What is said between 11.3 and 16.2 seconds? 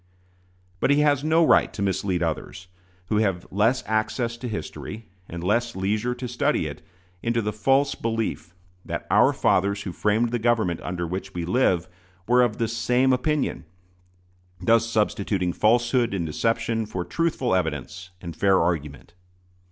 we live" were of the same opinion thus substituting falsehood